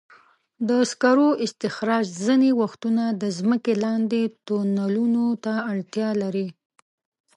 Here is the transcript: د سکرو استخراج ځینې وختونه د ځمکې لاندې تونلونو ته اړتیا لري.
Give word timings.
د 0.67 0.69
سکرو 0.91 1.29
استخراج 1.45 2.05
ځینې 2.25 2.49
وختونه 2.61 3.03
د 3.21 3.23
ځمکې 3.37 3.73
لاندې 3.85 4.21
تونلونو 4.47 5.23
ته 5.43 5.53
اړتیا 5.71 6.09
لري. 6.21 6.47